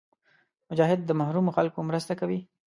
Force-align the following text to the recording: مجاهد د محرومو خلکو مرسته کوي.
مجاهد 0.69 0.99
د 1.05 1.11
محرومو 1.19 1.55
خلکو 1.57 1.79
مرسته 1.89 2.13
کوي. 2.19 2.39